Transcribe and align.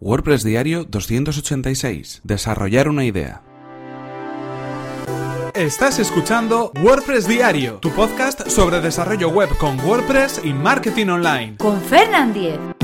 WordPress 0.00 0.44
Diario 0.44 0.84
286. 0.84 2.20
Desarrollar 2.22 2.88
una 2.88 3.04
idea. 3.04 3.42
Estás 5.54 5.98
escuchando 5.98 6.70
WordPress 6.80 7.26
Diario, 7.26 7.78
tu 7.78 7.90
podcast 7.90 8.48
sobre 8.48 8.80
desarrollo 8.80 9.28
web 9.30 9.48
con 9.58 9.80
WordPress 9.80 10.42
y 10.44 10.52
marketing 10.52 11.08
online. 11.08 11.56
Con 11.56 11.80
Fernand 11.80 12.32
Diez. 12.32 12.77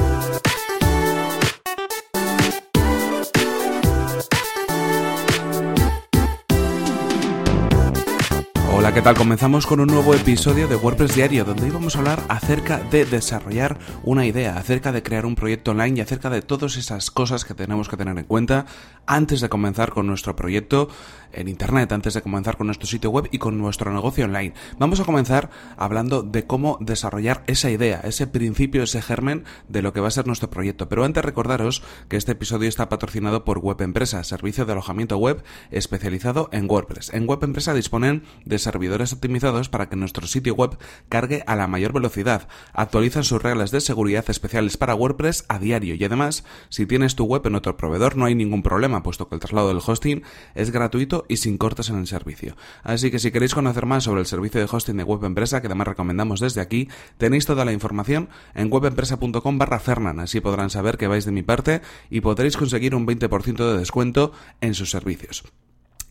¿Qué 8.94 9.02
tal? 9.02 9.16
Comenzamos 9.16 9.66
con 9.66 9.80
un 9.80 9.88
nuevo 9.88 10.14
episodio 10.14 10.68
de 10.68 10.76
WordPress 10.76 11.16
Diario, 11.16 11.44
donde 11.44 11.66
íbamos 11.66 11.96
a 11.96 11.98
hablar 11.98 12.22
acerca 12.28 12.78
de 12.78 13.04
desarrollar 13.04 13.76
una 14.04 14.24
idea, 14.24 14.56
acerca 14.56 14.92
de 14.92 15.02
crear 15.02 15.26
un 15.26 15.34
proyecto 15.34 15.72
online 15.72 15.98
y 15.98 16.00
acerca 16.00 16.30
de 16.30 16.42
todas 16.42 16.76
esas 16.76 17.10
cosas 17.10 17.44
que 17.44 17.54
tenemos 17.54 17.88
que 17.88 17.96
tener 17.96 18.16
en 18.16 18.24
cuenta 18.24 18.66
antes 19.06 19.40
de 19.40 19.48
comenzar 19.48 19.90
con 19.90 20.06
nuestro 20.06 20.36
proyecto 20.36 20.88
en 21.32 21.48
Internet, 21.48 21.90
antes 21.90 22.14
de 22.14 22.22
comenzar 22.22 22.56
con 22.56 22.68
nuestro 22.68 22.86
sitio 22.86 23.10
web 23.10 23.28
y 23.32 23.38
con 23.38 23.58
nuestro 23.58 23.92
negocio 23.92 24.24
online. 24.24 24.54
Vamos 24.78 25.00
a 25.00 25.04
comenzar 25.04 25.50
hablando 25.76 26.22
de 26.22 26.46
cómo 26.46 26.78
desarrollar 26.80 27.42
esa 27.48 27.70
idea, 27.70 28.00
ese 28.04 28.28
principio, 28.28 28.84
ese 28.84 29.02
germen 29.02 29.44
de 29.68 29.82
lo 29.82 29.92
que 29.92 30.00
va 30.00 30.08
a 30.08 30.12
ser 30.12 30.28
nuestro 30.28 30.50
proyecto. 30.50 30.88
Pero 30.88 31.04
antes 31.04 31.24
recordaros 31.24 31.82
que 32.08 32.16
este 32.16 32.32
episodio 32.32 32.68
está 32.68 32.88
patrocinado 32.88 33.44
por 33.44 33.58
Web 33.58 33.82
Empresa, 33.82 34.22
servicio 34.22 34.64
de 34.64 34.72
alojamiento 34.72 35.18
web 35.18 35.42
especializado 35.72 36.48
en 36.52 36.70
WordPress. 36.70 37.12
En 37.12 37.26
Web 37.26 37.42
Empresa 37.42 37.74
disponen 37.74 38.22
de 38.44 38.58
servidores 38.84 39.14
optimizados 39.14 39.70
para 39.70 39.88
que 39.88 39.96
nuestro 39.96 40.26
sitio 40.26 40.54
web 40.54 40.76
cargue 41.08 41.42
a 41.46 41.56
la 41.56 41.66
mayor 41.66 41.94
velocidad. 41.94 42.48
Actualizan 42.74 43.24
sus 43.24 43.42
reglas 43.42 43.70
de 43.70 43.80
seguridad 43.80 44.26
especiales 44.28 44.76
para 44.76 44.94
WordPress 44.94 45.46
a 45.48 45.58
diario 45.58 45.94
y 45.94 46.04
además, 46.04 46.44
si 46.68 46.84
tienes 46.84 47.14
tu 47.14 47.24
web 47.24 47.46
en 47.46 47.54
otro 47.54 47.78
proveedor 47.78 48.18
no 48.18 48.26
hay 48.26 48.34
ningún 48.34 48.62
problema, 48.62 49.02
puesto 49.02 49.26
que 49.26 49.36
el 49.36 49.40
traslado 49.40 49.68
del 49.68 49.80
hosting 49.84 50.22
es 50.54 50.70
gratuito 50.70 51.24
y 51.30 51.38
sin 51.38 51.56
cortes 51.56 51.88
en 51.88 51.96
el 51.96 52.06
servicio. 52.06 52.58
Así 52.82 53.10
que 53.10 53.18
si 53.18 53.30
queréis 53.30 53.54
conocer 53.54 53.86
más 53.86 54.04
sobre 54.04 54.20
el 54.20 54.26
servicio 54.26 54.60
de 54.60 54.68
hosting 54.70 54.98
de 54.98 55.04
Web 55.04 55.24
Empresa, 55.24 55.62
que 55.62 55.68
además 55.68 55.88
recomendamos 55.88 56.40
desde 56.40 56.60
aquí, 56.60 56.90
tenéis 57.16 57.46
toda 57.46 57.64
la 57.64 57.72
información 57.72 58.28
en 58.54 58.70
webempresa.com 58.70 59.56
barra 59.56 59.80
Fernan, 59.80 60.20
así 60.20 60.40
podrán 60.40 60.68
saber 60.68 60.98
que 60.98 61.08
vais 61.08 61.24
de 61.24 61.32
mi 61.32 61.42
parte 61.42 61.80
y 62.10 62.20
podréis 62.20 62.58
conseguir 62.58 62.94
un 62.94 63.06
20% 63.06 63.56
de 63.56 63.78
descuento 63.78 64.32
en 64.60 64.74
sus 64.74 64.90
servicios. 64.90 65.42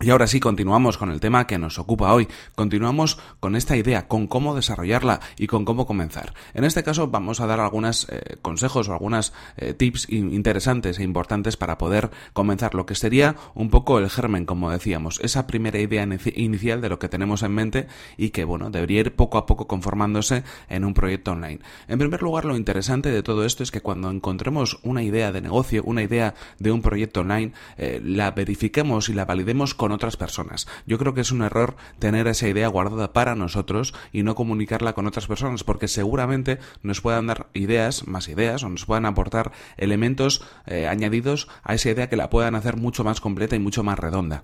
Y 0.04 0.09
ahora 0.09 0.28
sí, 0.28 0.42
continuamos 0.42 0.98
con 0.98 1.12
el 1.12 1.22
tema 1.22 1.48
que 1.48 1.58
nos 1.58 1.80
ocupa 1.80 2.14
hoy. 2.14 2.28
Continuamos 2.56 3.18
con 3.40 3.56
esta 3.56 3.78
idea, 3.78 4.09
con 4.09 4.28
cómo 4.28 4.54
desarrollarla 4.54 5.22
y 5.38 5.48
con 5.48 5.64
cómo 5.64 5.86
comenzar. 5.86 6.34
En 6.54 6.66
este 6.66 6.84
caso 6.84 7.08
vamos 7.08 7.40
a 7.40 7.48
dar 7.48 7.62
algunos 7.62 8.09
eh, 8.09 8.36
consejos 8.42 8.90
o 8.90 8.92
algunas 8.92 9.31
eh, 9.56 9.74
tips 9.74 10.09
interesantes 10.09 11.00
e 11.00 11.04
importantes 11.04 11.56
para 11.56 11.78
poder 11.78 12.12
comenzar 12.34 12.76
lo 12.76 12.86
que 12.86 12.96
sería 12.96 13.38
un 13.56 13.70
poco 13.70 13.98
el 13.98 14.09
germen, 14.09 14.46
como 14.46 14.72
decíamos, 14.72 15.22
esa 15.22 15.48
primera 15.48 15.80
idea 15.80 16.06
inicial 16.36 16.81
de 16.81 16.90
lo 16.90 17.00
que 17.00 17.08
tenemos 17.08 17.42
en 17.42 17.54
mente 17.54 17.88
y 18.18 18.31
que, 18.31 18.44
bueno, 18.44 18.70
debería 18.72 19.00
ir 19.00 19.16
poco 19.16 19.38
a 19.38 19.46
poco 19.46 19.68
conformándose 19.68 20.44
en 20.68 20.84
un 20.84 20.94
proyecto 20.94 21.31
online. 21.31 21.62
En 21.88 21.98
primer 21.98 22.22
lugar, 22.22 22.44
lo 22.44 22.58
interesante 22.58 23.09
de 23.09 23.24
todo 23.24 23.46
esto 23.46 23.64
es 23.64 23.72
que 23.72 23.80
cuando 23.80 24.12
encontremos 24.12 24.80
una 24.84 25.02
idea 25.02 25.31
de 25.31 25.40
negocio, 25.40 25.81
una 25.86 26.04
idea 26.04 26.34
de 26.59 26.74
un 26.74 26.81
proyecto 26.81 27.22
online, 27.22 27.54
eh, 27.78 28.02
la 28.04 28.31
verifiquemos 28.31 29.08
y 29.08 29.14
la 29.14 29.24
validemos 29.24 29.74
con 29.74 29.93
otras 29.94 30.18
personas. 30.18 30.68
Yo 30.86 30.98
creo 30.98 31.14
que 31.14 31.22
es 31.22 31.32
un 31.32 31.42
error 31.42 31.76
tener 32.00 32.28
esa 32.28 32.48
idea 32.48 32.68
guardada 32.68 33.14
para 33.14 33.36
nosotros 33.36 33.94
y 34.12 34.24
no 34.24 34.36
comunicarla 34.36 34.94
con 34.94 35.08
otras 35.08 35.28
personas, 35.28 35.64
porque 35.64 35.88
seguramente 35.88 36.60
nos 36.82 37.00
puedan 37.00 37.28
dar 37.28 37.48
ideas, 37.54 38.08
más 38.08 38.28
ideas, 38.28 38.64
o 38.64 38.70
nos 38.70 38.86
puedan 38.86 39.06
aportar 39.06 39.52
elementos 39.78 40.44
eh, 40.66 40.88
añadidos 40.88 41.48
a 41.64 41.76
esa 41.76 41.92
idea 41.92 42.10
que 42.10 42.18
la 42.18 42.30
puedan 42.30 42.56
hacer 42.56 42.76
mucho 42.76 43.04
más 43.04 43.22
completa 43.22 43.56
y 43.56 43.60
mucho 43.60 43.84
más 43.84 43.98
redonda. 44.00 44.44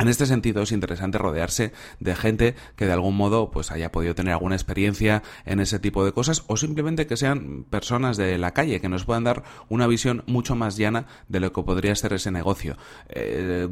En 0.00 0.08
este 0.08 0.24
sentido 0.24 0.62
es 0.62 0.72
interesante 0.72 1.18
rodearse 1.18 1.72
de 1.98 2.16
gente 2.16 2.54
que 2.74 2.86
de 2.86 2.92
algún 2.92 3.14
modo 3.16 3.50
pues 3.50 3.70
haya 3.70 3.92
podido 3.92 4.14
tener 4.14 4.32
alguna 4.32 4.54
experiencia 4.54 5.22
en 5.44 5.60
ese 5.60 5.78
tipo 5.78 6.06
de 6.06 6.12
cosas 6.12 6.42
o 6.46 6.56
simplemente 6.56 7.06
que 7.06 7.18
sean 7.18 7.64
personas 7.68 8.16
de 8.16 8.38
la 8.38 8.52
calle 8.52 8.80
que 8.80 8.88
nos 8.88 9.04
puedan 9.04 9.24
dar 9.24 9.42
una 9.68 9.86
visión 9.86 10.24
mucho 10.26 10.56
más 10.56 10.78
llana 10.78 11.06
de 11.28 11.40
lo 11.40 11.52
que 11.52 11.62
podría 11.62 11.94
ser 11.94 12.14
ese 12.14 12.30
negocio. 12.30 12.78
Eh, 13.10 13.68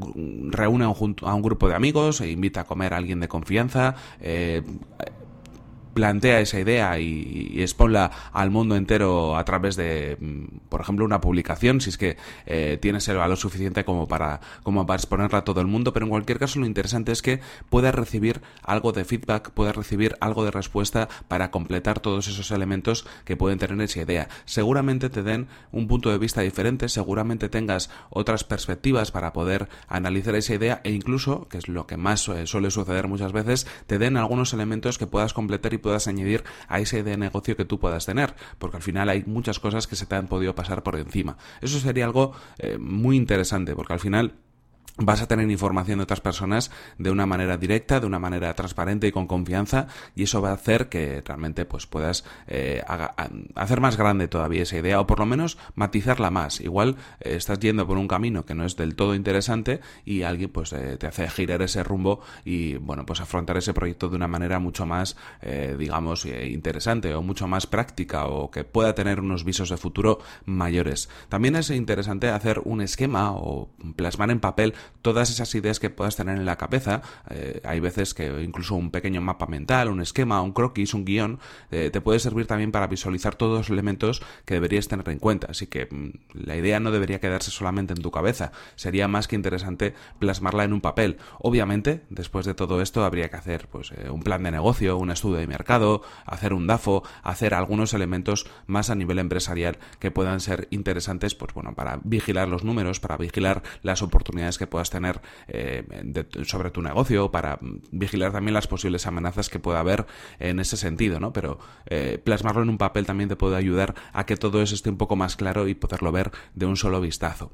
reúne 0.51 0.85
a 0.85 0.89
un, 0.91 1.43
grupo 1.43 1.67
de 1.67 1.75
amigos 1.75 2.21
e 2.21 2.31
invita 2.31 2.61
a 2.61 2.65
comer 2.65 2.93
a 2.93 2.99
alguien 2.99 3.21
de 3.21 3.29
confianza. 3.29 3.95
Eh, 4.21 4.63
plantea 5.99 6.39
esa 6.39 6.61
idea 6.61 6.97
y, 7.01 7.51
y, 7.55 7.61
exponla 7.61 8.13
al 8.33 8.53
mundo 8.53 8.77
entero 8.77 9.37
a 9.37 9.45
través 9.45 9.75
de, 9.75 10.17
mm, 10.21 10.69
por 10.69 10.81
ejemplo, 10.81 11.05
una 11.05 11.21
publicación, 11.21 11.81
si 11.81 11.91
es 11.91 11.99
que 11.99 12.17
eh, 12.47 12.79
tienes 12.81 13.09
el 13.09 13.17
valor 13.17 13.37
suficiente 13.37 13.85
como 13.85 14.07
para, 14.07 14.41
como 14.63 14.87
para 14.87 14.97
exponerla 14.97 15.39
a 15.39 15.45
todo 15.45 15.61
el 15.61 15.67
mundo, 15.67 15.93
pero 15.93 16.07
en 16.07 16.11
cualquier 16.11 16.39
caso 16.39 16.61
lo 16.61 16.67
interesante 16.67 17.11
es 17.11 17.21
que 17.21 17.41
puedas 17.69 17.93
recibir 17.93 18.43
algo 18.63 18.93
de 18.93 19.05
feedback, 19.05 19.51
puedas 19.51 19.75
recibir 19.75 20.15
algo 20.21 20.45
de 20.45 20.53
respuesta 20.53 21.09
para 21.27 21.51
completar 21.51 21.99
todos 21.99 22.29
esos 22.29 22.53
elementos 22.53 23.05
que 23.25 23.37
pueden 23.37 23.59
tener 23.59 23.81
esa 23.81 24.01
idea. 24.01 24.29
Seguramente 24.45 25.11
te 25.11 25.25
den 25.25 25.49
un 25.73 25.89
punto 25.89 26.11
de 26.11 26.19
vista 26.19 26.43
diferente, 26.43 26.89
seguramente 26.89 27.49
tengas 27.49 27.91
otras 28.11 28.45
perspectivas 28.45 29.11
para 29.11 29.33
poder 29.33 29.69
analizar 29.89 30.37
esa 30.37 30.55
idea 30.55 30.81
e 30.85 30.93
incluso, 30.93 31.49
que 31.49 31.59
es 31.59 31.67
lo 31.67 31.89
que 31.89 31.97
más 31.97 32.29
eh, 32.29 32.47
suele 32.47 32.71
suceder 32.71 33.09
muchas 33.09 33.33
veces, 33.33 33.67
te 33.89 33.99
den 33.99 34.17
algunos 34.17 34.53
elementos 34.53 34.97
que 34.97 35.09
puedas 35.09 35.35
completar 35.35 35.75
y 35.75 35.79
puedas 35.89 36.07
añadir 36.07 36.45
a 36.69 36.81
ese 36.81 37.03
de 37.03 37.17
negocio 37.17 37.57
que 37.57 37.65
tú 37.65 37.79
puedas 37.81 38.05
tener, 38.05 38.35
porque 38.59 38.77
al 38.77 38.83
final 38.83 39.09
hay 39.09 39.25
muchas 39.25 39.59
cosas 39.59 39.87
que 39.87 39.97
se 39.97 40.05
te 40.05 40.17
han 40.17 40.27
podido 40.29 40.55
pasar 40.55 40.83
por 40.83 40.97
encima. 40.97 41.39
Eso 41.63 41.81
sería 41.81 42.05
algo 42.05 42.33
eh, 42.59 42.77
muy 42.77 43.17
interesante, 43.17 43.75
porque 43.75 43.95
al 43.95 44.01
final 44.01 44.35
vas 44.99 45.23
a 45.23 45.29
tener 45.29 45.49
información 45.51 45.99
de 45.99 46.03
otras 46.03 46.21
personas 46.21 46.71
de 46.99 47.11
una 47.11 47.27
manera 47.27 47.57
directa, 47.57 48.01
de 48.01 48.07
una 48.07 48.19
manera 48.19 48.53
transparente 48.55 49.07
y 49.07 49.13
con 49.13 49.27
confianza 49.27 49.87
y 50.15 50.25
eso 50.25 50.43
va 50.43 50.51
a 50.51 50.55
hacer 50.55 50.89
que 50.89 51.23
realmente 51.25 51.65
pues 51.65 51.87
puedas 51.87 52.25
eh, 52.49 52.83
hacer 53.55 53.81
más 53.81 53.97
grande 53.97 54.29
todavía 54.29 54.63
esa 54.63 54.77
idea 54.77 55.01
o 55.01 55.07
por 55.07 55.21
lo 55.21 55.27
menos 55.27 55.57
matizarla 55.75 56.31
más. 56.31 56.61
Igual 56.61 56.97
eh, 57.21 57.37
estás 57.37 57.61
yendo 57.61 57.87
por 57.87 57.97
un 57.97 58.09
camino 58.09 58.45
que 58.45 58.55
no 58.55 58.65
es 58.65 58.77
del 58.77 58.97
todo 58.97 59.15
interesante 59.15 59.81
y 60.05 60.23
alguien 60.23 60.51
pues 60.51 60.73
eh, 60.73 60.97
te 60.99 61.07
hace 61.07 61.29
girar 61.29 61.63
ese 61.63 61.85
rumbo 61.85 62.21
y 62.45 62.77
bueno 62.77 63.07
pues 63.07 63.21
afrontar 63.21 63.57
ese 63.57 63.73
proyecto 63.73 64.09
de 64.09 64.17
una 64.17 64.29
manera 64.29 64.59
mucho 64.59 64.87
más 64.87 65.17
digamos 65.79 66.25
interesante 66.25 67.15
o 67.15 67.23
mucho 67.23 67.47
más 67.47 67.67
práctica 67.67 68.27
o 68.27 68.51
que 68.51 68.65
pueda 68.65 68.95
tener 68.95 69.21
unos 69.21 69.45
visos 69.45 69.71
de 69.71 69.77
futuro 69.77 70.19
mayores. 70.45 71.09
También 71.29 71.57
es 71.57 71.71
interesante 71.71 72.29
hacer 72.29 72.61
un 72.65 72.81
esquema 72.81 73.33
o 73.33 73.71
plasmar 73.97 74.31
en 74.31 74.41
papel 74.41 74.75
todas 75.03 75.31
esas 75.31 75.55
ideas 75.55 75.81
que 75.81 75.91
puedas 75.91 76.17
tener 76.17 76.37
en 76.37 76.45
la 76.45 76.57
cabeza. 76.57 77.03
Eh, 77.31 77.61
hay 77.65 77.81
veces 77.81 78.15
que 78.15 78.43
incluso 78.43 78.75
un 78.75 78.91
pequeño 78.91 79.21
mapa 79.21 79.47
mental, 79.47 79.89
un 79.89 80.01
esquema, 80.01 80.43
un 80.43 80.53
croquis, 80.53 80.95
un 80.95 81.05
guion, 81.05 81.39
eh, 81.71 81.91
te 81.91 82.01
puede 82.01 82.19
servir 82.19 82.47
también 82.47 82.73
para 82.73 82.87
visualizar 82.87 83.35
todos 83.35 83.59
los 83.59 83.71
elementos 83.71 84.23
que 84.45 84.55
deberías 84.55 84.89
tener 84.89 85.09
en 85.09 85.19
cuenta. 85.19 85.49
Así 85.51 85.67
que 85.67 85.87
mm, 85.91 86.11
la 86.35 86.57
idea 86.57 86.81
no 86.81 86.91
debería 86.91 87.21
quedarse 87.21 87.51
solamente 87.51 87.95
en 87.95 88.03
tu 88.03 88.11
cabeza. 88.11 88.53
Sería 88.77 89.09
más 89.09 89.29
que 89.29 89.37
interesante 89.37 89.95
plasmarla 90.19 90.65
en 90.65 90.73
un 90.73 90.81
papel. 90.81 91.19
Obviamente, 91.39 92.05
después 92.11 92.47
de 92.47 92.55
todo 92.55 92.83
esto, 92.83 93.05
habría 93.05 93.31
que 93.31 93.37
hacer 93.37 93.69
pues, 93.69 93.93
eh, 93.93 94.11
un 94.11 94.23
plan 94.23 94.43
de 94.43 94.51
negocio, 94.51 94.99
un 94.99 95.11
estudio 95.11 95.39
de 95.39 95.47
mercado, 95.47 96.03
hacer 96.27 96.53
un 96.53 96.67
DAFO, 96.67 97.03
hacer 97.23 97.55
algunos 97.55 97.95
elementos 97.95 98.47
más 98.67 98.91
a 98.91 98.95
nivel 98.95 99.19
empresarial 99.19 99.79
que 99.99 100.11
puedan 100.11 100.41
ser 100.41 100.69
interesantes 100.71 101.35
pues, 101.35 101.55
bueno, 101.55 101.75
para 101.75 102.01
vigilar 102.05 102.49
los 102.49 102.65
números, 102.65 103.01
para 103.01 103.17
vigilar 103.17 103.63
las 103.83 104.03
oportunidades 104.03 104.59
que 104.59 104.67
puedas 104.79 104.91
tener 104.91 105.21
eh, 105.49 105.83
sobre 106.45 106.71
tu 106.71 106.83
negocio, 106.83 107.33
para 107.33 107.59
vigilar 107.91 108.31
también 108.31 108.55
las 108.55 108.69
posibles 108.69 109.09
amenazas 109.09 109.49
que 109.49 109.59
pueda 109.59 109.81
haber 109.81 110.07
en 110.39 110.61
ese 110.61 110.77
sentido, 110.77 111.19
¿no? 111.19 111.33
Pero 111.33 111.59
eh, 111.87 112.21
plasmarlo 112.23 112.63
en 112.63 112.69
un 112.69 112.79
papel 112.79 113.05
también 113.05 113.29
te 113.29 113.35
puede 113.35 113.57
ayudar 113.57 113.97
a 114.13 114.25
que 114.25 114.37
todo 114.37 114.63
eso 114.63 114.77
esté 114.77 114.89
un 114.89 114.97
poco 114.97 115.17
más 115.17 115.35
claro 115.35 115.67
y 115.67 115.75
poderlo 115.75 116.13
ver 116.13 116.31
de 116.55 116.67
un 116.67 116.77
solo 116.77 117.01
vistazo. 117.01 117.51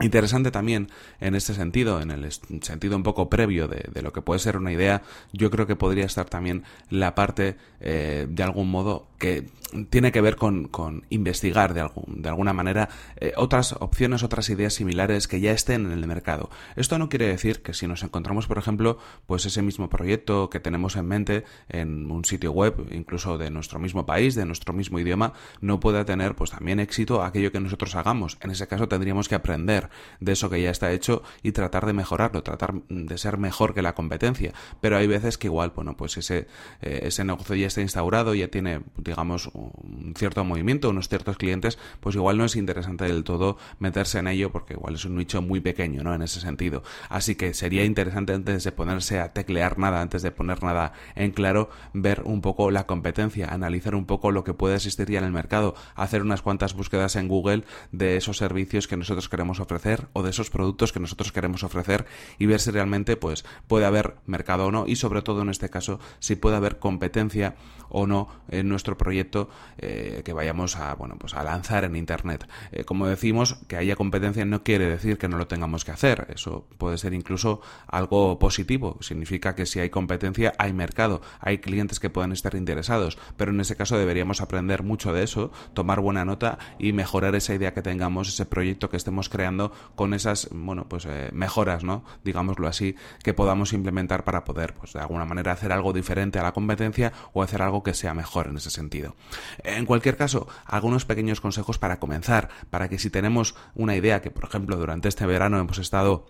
Interesante 0.00 0.50
también 0.50 0.88
en 1.20 1.34
este 1.34 1.54
sentido, 1.54 2.00
en 2.00 2.10
el 2.10 2.30
sentido 2.32 2.96
un 2.96 3.02
poco 3.02 3.28
previo 3.28 3.68
de, 3.68 4.02
lo 4.02 4.12
que 4.12 4.22
puede 4.22 4.40
ser 4.40 4.56
una 4.56 4.72
idea, 4.72 5.02
yo 5.32 5.50
creo 5.50 5.66
que 5.66 5.76
podría 5.76 6.06
estar 6.06 6.28
también 6.28 6.64
la 6.90 7.14
parte 7.14 7.56
eh, 7.80 8.26
de 8.28 8.42
algún 8.42 8.70
modo 8.70 9.06
que 9.18 9.46
tiene 9.90 10.12
que 10.12 10.20
ver 10.20 10.36
con, 10.36 11.04
investigar 11.08 11.72
de, 11.72 11.80
algún, 11.80 12.22
de 12.22 12.28
alguna 12.28 12.52
manera 12.52 12.88
eh, 13.16 13.32
otras 13.36 13.72
opciones, 13.78 14.22
otras 14.22 14.50
ideas 14.50 14.74
similares 14.74 15.28
que 15.28 15.40
ya 15.40 15.52
estén 15.52 15.86
en 15.86 15.92
el 15.92 16.06
mercado. 16.06 16.50
Esto 16.76 16.98
no 16.98 17.08
quiere 17.08 17.28
decir 17.28 17.62
que 17.62 17.72
si 17.72 17.86
nos 17.86 18.02
encontramos, 18.02 18.46
por 18.46 18.58
ejemplo, 18.58 18.98
pues 19.26 19.46
ese 19.46 19.62
mismo 19.62 19.88
proyecto 19.88 20.50
que 20.50 20.60
tenemos 20.60 20.96
en 20.96 21.06
mente 21.06 21.44
en 21.68 22.10
un 22.10 22.24
sitio 22.24 22.52
web, 22.52 22.86
incluso 22.90 23.38
de 23.38 23.50
nuestro 23.50 23.78
mismo 23.78 24.04
país, 24.04 24.34
de 24.34 24.44
nuestro 24.44 24.74
mismo 24.74 24.98
idioma, 24.98 25.32
no 25.60 25.80
pueda 25.80 26.04
tener 26.04 26.34
pues 26.34 26.50
también 26.50 26.80
éxito 26.80 27.22
aquello 27.22 27.52
que 27.52 27.60
nosotros 27.60 27.94
hagamos. 27.94 28.38
En 28.40 28.50
ese 28.50 28.66
caso 28.66 28.88
tendríamos 28.88 29.28
que 29.28 29.36
aprender 29.36 29.88
de 30.20 30.32
eso 30.32 30.50
que 30.50 30.60
ya 30.60 30.70
está 30.70 30.92
hecho 30.92 31.22
y 31.42 31.52
tratar 31.52 31.86
de 31.86 31.92
mejorarlo, 31.92 32.42
tratar 32.42 32.74
de 32.88 33.18
ser 33.18 33.38
mejor 33.38 33.74
que 33.74 33.82
la 33.82 33.94
competencia. 33.94 34.52
Pero 34.80 34.96
hay 34.96 35.06
veces 35.06 35.38
que 35.38 35.48
igual, 35.48 35.72
bueno, 35.74 35.96
pues 35.96 36.16
ese, 36.16 36.46
eh, 36.80 37.00
ese 37.04 37.24
negocio 37.24 37.54
ya 37.56 37.66
está 37.66 37.80
instaurado, 37.80 38.34
ya 38.34 38.48
tiene, 38.48 38.82
digamos, 38.96 39.48
un 39.52 40.14
cierto 40.16 40.44
movimiento, 40.44 40.90
unos 40.90 41.08
ciertos 41.08 41.36
clientes, 41.36 41.78
pues 42.00 42.16
igual 42.16 42.38
no 42.38 42.44
es 42.44 42.56
interesante 42.56 43.04
del 43.04 43.24
todo 43.24 43.56
meterse 43.78 44.18
en 44.18 44.28
ello 44.28 44.50
porque 44.50 44.74
igual 44.74 44.94
es 44.94 45.04
un 45.04 45.16
nicho 45.16 45.42
muy 45.42 45.60
pequeño, 45.60 46.02
¿no? 46.02 46.14
En 46.14 46.22
ese 46.22 46.40
sentido. 46.40 46.82
Así 47.08 47.34
que 47.34 47.54
sería 47.54 47.84
interesante 47.84 48.32
antes 48.32 48.64
de 48.64 48.72
ponerse 48.72 49.20
a 49.20 49.32
teclear 49.32 49.78
nada, 49.78 50.00
antes 50.00 50.22
de 50.22 50.30
poner 50.30 50.62
nada 50.62 50.92
en 51.14 51.32
claro, 51.32 51.70
ver 51.92 52.22
un 52.24 52.40
poco 52.40 52.70
la 52.70 52.86
competencia, 52.86 53.48
analizar 53.48 53.94
un 53.94 54.06
poco 54.06 54.30
lo 54.30 54.44
que 54.44 54.54
puede 54.54 54.76
existir 54.76 55.10
ya 55.10 55.18
en 55.18 55.24
el 55.24 55.32
mercado, 55.32 55.74
hacer 55.94 56.22
unas 56.22 56.42
cuantas 56.42 56.74
búsquedas 56.74 57.16
en 57.16 57.28
Google 57.28 57.64
de 57.90 58.16
esos 58.16 58.36
servicios 58.36 58.88
que 58.88 58.96
nosotros 58.96 59.28
queremos 59.28 59.60
ofrecer 59.60 59.71
o 60.12 60.22
de 60.22 60.30
esos 60.30 60.50
productos 60.50 60.92
que 60.92 61.00
nosotros 61.00 61.32
queremos 61.32 61.62
ofrecer 61.62 62.06
y 62.38 62.46
ver 62.46 62.60
si 62.60 62.70
realmente 62.70 63.16
pues 63.16 63.44
puede 63.66 63.86
haber 63.86 64.16
mercado 64.26 64.66
o 64.66 64.70
no 64.72 64.84
y 64.86 64.96
sobre 64.96 65.22
todo 65.22 65.42
en 65.42 65.48
este 65.48 65.70
caso 65.70 65.98
si 66.18 66.36
puede 66.36 66.56
haber 66.56 66.78
competencia 66.78 67.54
o 67.88 68.06
no 68.06 68.28
en 68.48 68.68
nuestro 68.68 68.96
proyecto 68.96 69.50
eh, 69.78 70.22
que 70.24 70.32
vayamos 70.32 70.76
a 70.76 70.94
bueno 70.94 71.16
pues 71.18 71.34
a 71.34 71.44
lanzar 71.44 71.84
en 71.84 71.96
internet. 71.96 72.48
Eh, 72.72 72.84
como 72.84 73.06
decimos 73.06 73.58
que 73.68 73.76
haya 73.76 73.96
competencia 73.96 74.44
no 74.44 74.62
quiere 74.62 74.88
decir 74.88 75.18
que 75.18 75.28
no 75.28 75.36
lo 75.36 75.46
tengamos 75.46 75.84
que 75.84 75.92
hacer. 75.92 76.26
Eso 76.34 76.66
puede 76.78 76.98
ser 76.98 77.12
incluso 77.12 77.60
algo 77.86 78.38
positivo. 78.38 78.96
Significa 79.00 79.54
que 79.54 79.66
si 79.66 79.78
hay 79.78 79.90
competencia 79.90 80.54
hay 80.58 80.72
mercado 80.72 81.20
hay 81.40 81.58
clientes 81.58 82.00
que 82.00 82.10
puedan 82.10 82.32
estar 82.32 82.54
interesados. 82.54 83.18
Pero 83.36 83.52
en 83.52 83.60
ese 83.60 83.76
caso 83.76 83.98
deberíamos 83.98 84.40
aprender 84.40 84.82
mucho 84.82 85.12
de 85.12 85.22
eso 85.22 85.52
tomar 85.74 86.00
buena 86.00 86.24
nota 86.24 86.58
y 86.78 86.92
mejorar 86.92 87.34
esa 87.34 87.54
idea 87.54 87.74
que 87.74 87.82
tengamos 87.82 88.28
ese 88.28 88.46
proyecto 88.46 88.88
que 88.88 88.96
estemos 88.96 89.28
creando 89.28 89.61
con 89.94 90.14
esas 90.14 90.48
bueno 90.50 90.88
pues 90.88 91.06
eh, 91.06 91.30
mejoras 91.32 91.84
no 91.84 92.04
digámoslo 92.24 92.66
así 92.66 92.96
que 93.22 93.34
podamos 93.34 93.72
implementar 93.72 94.24
para 94.24 94.44
poder 94.44 94.74
pues 94.74 94.94
de 94.94 95.00
alguna 95.00 95.24
manera 95.24 95.52
hacer 95.52 95.72
algo 95.72 95.92
diferente 95.92 96.38
a 96.38 96.42
la 96.42 96.52
competencia 96.52 97.12
o 97.32 97.42
hacer 97.42 97.62
algo 97.62 97.82
que 97.82 97.94
sea 97.94 98.14
mejor 98.14 98.48
en 98.48 98.56
ese 98.56 98.70
sentido. 98.70 99.14
En 99.62 99.86
cualquier 99.86 100.16
caso, 100.16 100.48
algunos 100.64 101.04
pequeños 101.04 101.40
consejos 101.40 101.78
para 101.78 101.98
comenzar, 101.98 102.48
para 102.70 102.88
que 102.88 102.98
si 102.98 103.10
tenemos 103.10 103.54
una 103.74 103.96
idea 103.96 104.22
que, 104.22 104.30
por 104.30 104.44
ejemplo, 104.44 104.76
durante 104.76 105.08
este 105.08 105.26
verano 105.26 105.58
hemos 105.58 105.78
estado 105.78 106.26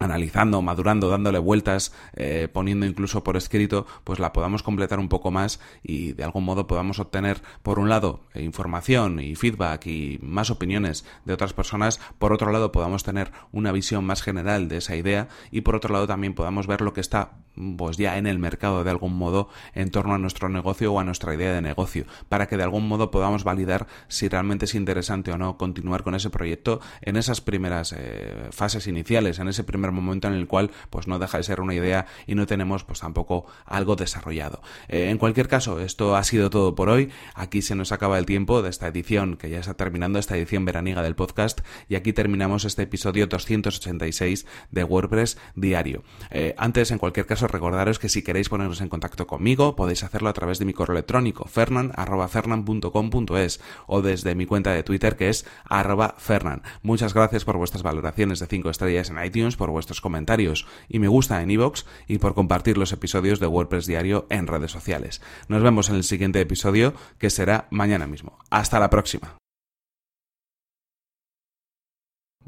analizando, 0.00 0.62
madurando, 0.62 1.10
dándole 1.10 1.38
vueltas, 1.38 1.92
eh, 2.14 2.48
poniendo 2.52 2.86
incluso 2.86 3.22
por 3.22 3.36
escrito, 3.36 3.86
pues 4.02 4.18
la 4.18 4.32
podamos 4.32 4.62
completar 4.62 4.98
un 4.98 5.08
poco 5.08 5.30
más 5.30 5.60
y 5.82 6.14
de 6.14 6.24
algún 6.24 6.44
modo 6.44 6.66
podamos 6.66 6.98
obtener, 6.98 7.42
por 7.62 7.78
un 7.78 7.88
lado, 7.90 8.22
información 8.34 9.20
y 9.20 9.36
feedback 9.36 9.86
y 9.86 10.18
más 10.22 10.50
opiniones 10.50 11.04
de 11.26 11.34
otras 11.34 11.52
personas, 11.52 12.00
por 12.18 12.32
otro 12.32 12.50
lado 12.50 12.72
podamos 12.72 13.04
tener 13.04 13.30
una 13.52 13.72
visión 13.72 14.04
más 14.04 14.22
general 14.22 14.68
de 14.68 14.78
esa 14.78 14.96
idea 14.96 15.28
y 15.50 15.60
por 15.60 15.76
otro 15.76 15.92
lado 15.92 16.06
también 16.06 16.34
podamos 16.34 16.66
ver 16.66 16.80
lo 16.80 16.94
que 16.94 17.02
está 17.02 17.32
pues 17.76 17.96
ya 17.96 18.16
en 18.16 18.26
el 18.26 18.38
mercado 18.38 18.84
de 18.84 18.90
algún 18.90 19.14
modo 19.16 19.48
en 19.74 19.90
torno 19.90 20.14
a 20.14 20.18
nuestro 20.18 20.48
negocio 20.48 20.92
o 20.92 21.00
a 21.00 21.04
nuestra 21.04 21.34
idea 21.34 21.52
de 21.52 21.60
negocio, 21.60 22.06
para 22.28 22.46
que 22.46 22.56
de 22.56 22.62
algún 22.62 22.88
modo 22.88 23.10
podamos 23.10 23.44
validar 23.44 23.86
si 24.08 24.28
realmente 24.28 24.64
es 24.64 24.74
interesante 24.74 25.32
o 25.32 25.38
no 25.38 25.58
continuar 25.58 26.02
con 26.02 26.14
ese 26.14 26.30
proyecto 26.30 26.80
en 27.02 27.16
esas 27.16 27.40
primeras 27.40 27.94
eh, 27.96 28.48
fases 28.50 28.86
iniciales, 28.86 29.38
en 29.38 29.48
ese 29.48 29.64
primer 29.64 29.89
momento 29.92 30.28
en 30.28 30.34
el 30.34 30.46
cual 30.46 30.70
pues 30.90 31.06
no 31.06 31.18
deja 31.18 31.38
de 31.38 31.44
ser 31.44 31.60
una 31.60 31.74
idea 31.74 32.06
y 32.26 32.34
no 32.34 32.46
tenemos 32.46 32.84
pues 32.84 33.00
tampoco 33.00 33.46
algo 33.64 33.96
desarrollado. 33.96 34.62
Eh, 34.88 35.10
en 35.10 35.18
cualquier 35.18 35.48
caso, 35.48 35.80
esto 35.80 36.16
ha 36.16 36.24
sido 36.24 36.50
todo 36.50 36.74
por 36.74 36.88
hoy. 36.88 37.10
Aquí 37.34 37.62
se 37.62 37.74
nos 37.74 37.92
acaba 37.92 38.18
el 38.18 38.26
tiempo 38.26 38.62
de 38.62 38.70
esta 38.70 38.88
edición 38.88 39.36
que 39.36 39.50
ya 39.50 39.60
está 39.60 39.74
terminando, 39.74 40.18
esta 40.18 40.36
edición 40.36 40.64
veraniega 40.64 41.02
del 41.02 41.14
podcast 41.14 41.60
y 41.88 41.94
aquí 41.94 42.12
terminamos 42.12 42.64
este 42.64 42.82
episodio 42.82 43.26
286 43.26 44.46
de 44.70 44.84
WordPress 44.84 45.38
diario. 45.54 46.02
Eh, 46.30 46.54
antes, 46.58 46.90
en 46.90 46.98
cualquier 46.98 47.26
caso, 47.26 47.48
recordaros 47.48 47.98
que 47.98 48.08
si 48.08 48.22
queréis 48.22 48.48
poneros 48.48 48.80
en 48.80 48.88
contacto 48.88 49.26
conmigo, 49.26 49.76
podéis 49.76 50.04
hacerlo 50.04 50.28
a 50.28 50.32
través 50.32 50.58
de 50.58 50.64
mi 50.64 50.72
correo 50.72 50.94
electrónico, 50.94 51.44
fernan.fernan.com.es 51.46 53.60
o 53.86 54.02
desde 54.02 54.34
mi 54.34 54.46
cuenta 54.46 54.72
de 54.72 54.82
Twitter 54.82 55.16
que 55.16 55.28
es 55.28 55.46
arroba 55.64 56.14
fernan. 56.18 56.62
Muchas 56.82 57.14
gracias 57.14 57.44
por 57.44 57.56
vuestras 57.56 57.82
valoraciones 57.82 58.40
de 58.40 58.46
5 58.46 58.70
estrellas 58.70 59.10
en 59.10 59.24
iTunes, 59.24 59.56
por 59.56 59.70
vuestros 59.80 60.02
comentarios 60.02 60.66
y 60.88 60.98
me 60.98 61.08
gusta 61.08 61.40
en 61.40 61.50
iVoox 61.50 61.84
y 62.06 62.18
por 62.18 62.34
compartir 62.34 62.76
los 62.76 62.92
episodios 62.92 63.40
de 63.40 63.46
WordPress 63.46 63.86
Diario 63.86 64.26
en 64.28 64.46
redes 64.46 64.70
sociales. 64.70 65.22
Nos 65.48 65.62
vemos 65.62 65.88
en 65.88 65.96
el 65.96 66.04
siguiente 66.04 66.38
episodio 66.38 66.92
que 67.18 67.30
será 67.30 67.66
mañana 67.70 68.06
mismo. 68.06 68.38
Hasta 68.50 68.78
la 68.78 68.90
próxima. 68.90 69.38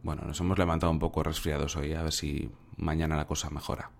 Bueno, 0.02 0.22
nos 0.26 0.38
hemos 0.40 0.58
levantado 0.58 0.92
un 0.92 0.98
poco 0.98 1.22
resfriados 1.22 1.76
hoy, 1.76 1.94
a 1.94 2.02
ver 2.02 2.12
si 2.12 2.50
mañana 2.76 3.16
la 3.16 3.26
cosa 3.26 3.48
mejora. 3.48 3.90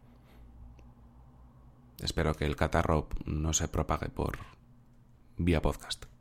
Espero 2.03 2.35
que 2.35 2.45
el 2.45 2.57
catarro 2.57 3.09
no 3.25 3.55
se 3.55 3.69
propague 3.69 4.09
por 4.09 4.39
vía 5.39 5.63
podcast. 5.63 6.12